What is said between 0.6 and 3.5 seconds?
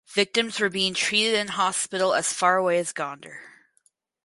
being treated in hospital as far away as Gonder.